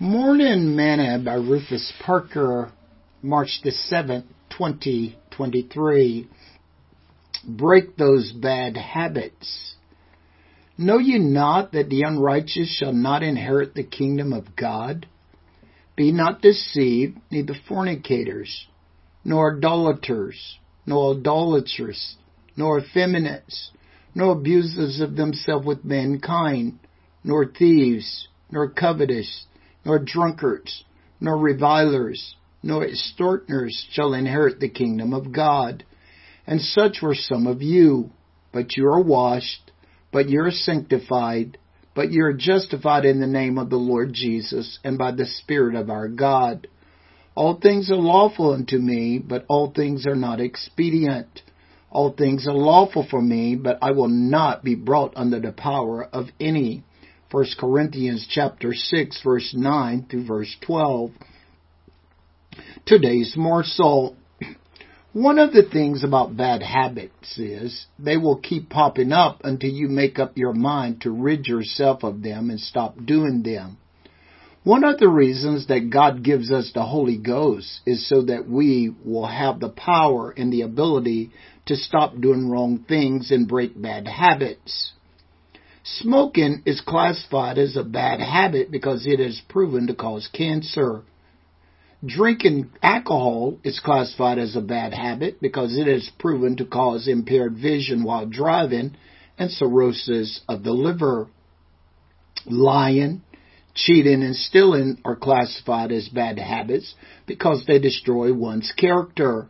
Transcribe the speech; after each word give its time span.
Morning 0.00 0.74
Manna 0.74 1.20
by 1.24 1.34
Rufus 1.34 1.92
Parker, 2.04 2.72
March 3.22 3.60
the 3.62 3.70
7th, 3.70 4.24
2023. 4.50 6.28
Break 7.46 7.96
those 7.96 8.32
bad 8.32 8.76
habits. 8.76 9.76
Know 10.76 10.98
ye 10.98 11.20
not 11.20 11.70
that 11.72 11.90
the 11.90 12.02
unrighteous 12.02 12.76
shall 12.76 12.92
not 12.92 13.22
inherit 13.22 13.76
the 13.76 13.84
kingdom 13.84 14.32
of 14.32 14.56
God? 14.56 15.06
Be 15.94 16.10
not 16.10 16.42
deceived, 16.42 17.16
neither 17.30 17.54
fornicators, 17.68 18.66
nor 19.24 19.56
idolaters, 19.56 20.58
nor 20.86 21.14
idolatrous, 21.14 22.16
nor 22.56 22.80
effeminates, 22.80 23.70
nor 24.12 24.32
abusers 24.32 24.98
of 24.98 25.14
themselves 25.14 25.64
with 25.64 25.84
mankind, 25.84 26.80
nor 27.22 27.46
thieves, 27.46 28.26
nor 28.50 28.68
covetous, 28.68 29.46
nor 29.84 29.98
drunkards, 29.98 30.84
nor 31.20 31.36
revilers, 31.36 32.36
nor 32.62 32.84
extortioners 32.84 33.86
shall 33.92 34.14
inherit 34.14 34.60
the 34.60 34.68
kingdom 34.68 35.12
of 35.12 35.32
God. 35.32 35.84
And 36.46 36.60
such 36.60 37.02
were 37.02 37.14
some 37.14 37.46
of 37.46 37.62
you. 37.62 38.10
But 38.52 38.76
you 38.76 38.86
are 38.86 39.02
washed, 39.02 39.72
but 40.12 40.28
you 40.28 40.40
are 40.42 40.52
sanctified, 40.52 41.58
but 41.94 42.12
you 42.12 42.24
are 42.24 42.32
justified 42.32 43.04
in 43.04 43.20
the 43.20 43.26
name 43.26 43.58
of 43.58 43.68
the 43.68 43.76
Lord 43.76 44.12
Jesus 44.12 44.78
and 44.84 44.96
by 44.96 45.10
the 45.10 45.26
Spirit 45.26 45.74
of 45.74 45.90
our 45.90 46.06
God. 46.06 46.68
All 47.34 47.58
things 47.60 47.90
are 47.90 47.96
lawful 47.96 48.52
unto 48.52 48.78
me, 48.78 49.18
but 49.18 49.44
all 49.48 49.72
things 49.72 50.06
are 50.06 50.14
not 50.14 50.40
expedient. 50.40 51.42
All 51.90 52.12
things 52.12 52.46
are 52.46 52.54
lawful 52.54 53.06
for 53.10 53.20
me, 53.20 53.56
but 53.56 53.78
I 53.82 53.90
will 53.90 54.08
not 54.08 54.62
be 54.62 54.76
brought 54.76 55.14
under 55.16 55.40
the 55.40 55.52
power 55.52 56.04
of 56.04 56.26
any. 56.38 56.84
1 57.30 57.46
Corinthians 57.58 58.26
chapter 58.30 58.72
6 58.72 59.22
verse 59.24 59.54
9 59.56 60.06
through 60.10 60.26
verse 60.26 60.56
12. 60.60 61.10
Today's 62.86 63.34
morsel. 63.36 64.16
One 65.12 65.38
of 65.38 65.52
the 65.52 65.62
things 65.62 66.04
about 66.04 66.36
bad 66.36 66.62
habits 66.62 67.38
is 67.38 67.86
they 67.98 68.16
will 68.16 68.36
keep 68.36 68.68
popping 68.68 69.12
up 69.12 69.40
until 69.44 69.70
you 69.70 69.88
make 69.88 70.18
up 70.18 70.36
your 70.36 70.52
mind 70.52 71.00
to 71.02 71.10
rid 71.10 71.46
yourself 71.46 72.04
of 72.04 72.22
them 72.22 72.50
and 72.50 72.60
stop 72.60 72.96
doing 73.04 73.42
them. 73.42 73.78
One 74.64 74.84
of 74.84 74.98
the 74.98 75.08
reasons 75.08 75.66
that 75.68 75.90
God 75.90 76.22
gives 76.22 76.50
us 76.50 76.72
the 76.72 76.82
Holy 76.82 77.18
Ghost 77.18 77.80
is 77.86 78.08
so 78.08 78.22
that 78.22 78.48
we 78.48 78.94
will 79.04 79.26
have 79.26 79.60
the 79.60 79.68
power 79.68 80.30
and 80.30 80.52
the 80.52 80.62
ability 80.62 81.30
to 81.66 81.76
stop 81.76 82.18
doing 82.18 82.48
wrong 82.48 82.84
things 82.88 83.30
and 83.30 83.48
break 83.48 83.80
bad 83.80 84.06
habits. 84.08 84.92
Smoking 85.86 86.62
is 86.64 86.80
classified 86.80 87.58
as 87.58 87.76
a 87.76 87.84
bad 87.84 88.18
habit 88.18 88.70
because 88.70 89.06
it 89.06 89.20
is 89.20 89.42
proven 89.50 89.86
to 89.88 89.94
cause 89.94 90.26
cancer. 90.32 91.02
Drinking 92.02 92.70
alcohol 92.82 93.58
is 93.62 93.80
classified 93.80 94.38
as 94.38 94.56
a 94.56 94.62
bad 94.62 94.94
habit 94.94 95.42
because 95.42 95.76
it 95.76 95.86
is 95.86 96.10
proven 96.18 96.56
to 96.56 96.64
cause 96.64 97.06
impaired 97.06 97.58
vision 97.58 98.02
while 98.02 98.24
driving 98.24 98.96
and 99.38 99.50
cirrhosis 99.50 100.40
of 100.48 100.62
the 100.62 100.72
liver. 100.72 101.28
Lying, 102.46 103.20
cheating, 103.74 104.22
and 104.22 104.34
stealing 104.34 105.02
are 105.04 105.16
classified 105.16 105.92
as 105.92 106.08
bad 106.08 106.38
habits 106.38 106.94
because 107.26 107.66
they 107.66 107.78
destroy 107.78 108.32
one's 108.32 108.72
character. 108.72 109.48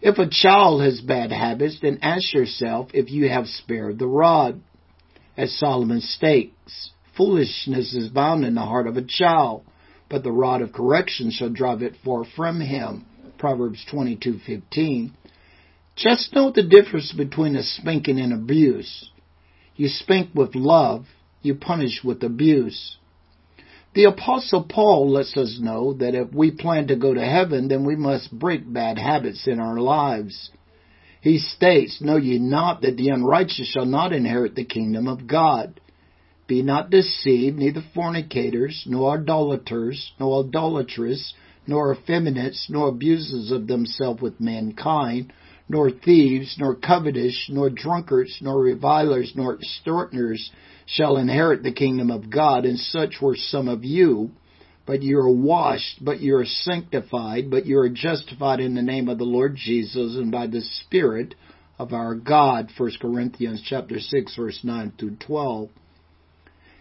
If 0.00 0.18
a 0.18 0.30
child 0.30 0.82
has 0.82 1.00
bad 1.00 1.32
habits, 1.32 1.80
then 1.82 1.98
ask 2.00 2.32
yourself 2.32 2.90
if 2.94 3.10
you 3.10 3.28
have 3.28 3.48
spared 3.48 3.98
the 3.98 4.06
rod 4.06 4.60
as 5.36 5.58
Solomon 5.58 6.00
states, 6.00 6.90
foolishness 7.16 7.94
is 7.94 8.08
bound 8.08 8.44
in 8.44 8.54
the 8.54 8.62
heart 8.62 8.86
of 8.86 8.96
a 8.96 9.02
child, 9.02 9.64
but 10.08 10.22
the 10.22 10.32
rod 10.32 10.62
of 10.62 10.72
correction 10.72 11.30
shall 11.30 11.50
drive 11.50 11.82
it 11.82 11.96
far 12.04 12.24
from 12.24 12.60
him. 12.60 13.04
Proverbs 13.38 13.84
22:15. 13.90 15.12
Just 15.94 16.34
note 16.34 16.54
the 16.54 16.62
difference 16.62 17.12
between 17.12 17.56
a 17.56 17.62
spanking 17.62 18.20
and 18.20 18.32
abuse. 18.32 19.10
You 19.76 19.88
spank 19.88 20.30
with 20.34 20.54
love, 20.54 21.06
you 21.42 21.54
punish 21.54 22.02
with 22.04 22.22
abuse. 22.22 22.96
The 23.94 24.04
apostle 24.04 24.62
Paul 24.62 25.10
lets 25.10 25.36
us 25.36 25.58
know 25.58 25.94
that 25.94 26.14
if 26.14 26.32
we 26.32 26.50
plan 26.50 26.88
to 26.88 26.96
go 26.96 27.14
to 27.14 27.24
heaven, 27.24 27.68
then 27.68 27.84
we 27.84 27.96
must 27.96 28.30
break 28.30 28.70
bad 28.70 28.98
habits 28.98 29.46
in 29.46 29.58
our 29.58 29.78
lives. 29.78 30.50
He 31.26 31.38
states, 31.38 32.00
Know 32.00 32.18
ye 32.18 32.38
not 32.38 32.82
that 32.82 32.96
the 32.96 33.08
unrighteous 33.08 33.66
shall 33.66 33.84
not 33.84 34.12
inherit 34.12 34.54
the 34.54 34.62
kingdom 34.62 35.08
of 35.08 35.26
God? 35.26 35.80
Be 36.46 36.62
not 36.62 36.88
deceived, 36.88 37.58
neither 37.58 37.82
fornicators, 37.92 38.84
nor 38.86 39.18
idolaters, 39.18 40.12
nor 40.20 40.44
idolatrous, 40.44 41.34
nor 41.66 41.92
effeminates, 41.92 42.68
nor 42.70 42.90
abusers 42.90 43.50
of 43.50 43.66
themselves 43.66 44.22
with 44.22 44.40
mankind, 44.40 45.32
nor 45.68 45.90
thieves, 45.90 46.54
nor 46.60 46.76
covetous, 46.76 47.48
nor 47.50 47.70
drunkards, 47.70 48.38
nor 48.40 48.60
revilers, 48.60 49.32
nor 49.34 49.56
extortioners 49.56 50.52
shall 50.86 51.16
inherit 51.16 51.64
the 51.64 51.72
kingdom 51.72 52.08
of 52.08 52.30
God, 52.30 52.64
and 52.64 52.78
such 52.78 53.20
were 53.20 53.34
some 53.34 53.66
of 53.66 53.84
you 53.84 54.30
but 54.86 55.02
you 55.02 55.18
are 55.18 55.30
washed, 55.30 56.04
but 56.04 56.20
you 56.20 56.36
are 56.36 56.44
sanctified, 56.44 57.50
but 57.50 57.66
you 57.66 57.78
are 57.78 57.88
justified 57.88 58.60
in 58.60 58.74
the 58.74 58.82
name 58.82 59.08
of 59.08 59.18
the 59.18 59.24
Lord 59.24 59.56
Jesus 59.56 60.16
and 60.16 60.30
by 60.30 60.46
the 60.46 60.60
Spirit 60.60 61.34
of 61.78 61.92
our 61.92 62.14
God. 62.14 62.70
1 62.76 62.92
Corinthians 63.00 63.62
chapter 63.68 63.98
6 63.98 64.36
verse 64.36 64.60
9 64.62 64.92
through 64.98 65.16
12. 65.16 65.68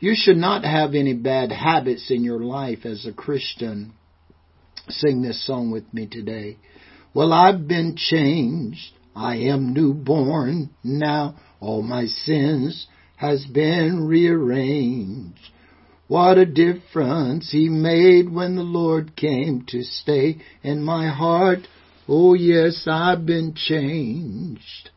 You 0.00 0.14
should 0.14 0.36
not 0.36 0.64
have 0.64 0.94
any 0.94 1.14
bad 1.14 1.50
habits 1.50 2.10
in 2.10 2.22
your 2.22 2.40
life 2.40 2.84
as 2.84 3.04
a 3.04 3.12
Christian. 3.12 3.92
Sing 4.88 5.22
this 5.22 5.44
song 5.44 5.72
with 5.72 5.92
me 5.92 6.06
today. 6.06 6.56
Well, 7.12 7.32
I've 7.32 7.66
been 7.66 7.96
changed. 7.96 8.92
I 9.16 9.36
am 9.36 9.74
newborn 9.74 10.70
now. 10.84 11.34
All 11.60 11.82
my 11.82 12.06
sins 12.06 12.86
has 13.16 13.44
been 13.46 14.06
rearranged. 14.06 15.40
What 16.08 16.38
a 16.38 16.46
difference 16.46 17.52
he 17.52 17.68
made 17.68 18.30
when 18.30 18.56
the 18.56 18.62
Lord 18.62 19.14
came 19.14 19.64
to 19.68 19.82
stay 19.82 20.38
in 20.62 20.82
my 20.82 21.08
heart. 21.08 21.68
Oh 22.08 22.32
yes, 22.32 22.86
I've 22.90 23.26
been 23.26 23.52
changed. 23.54 24.90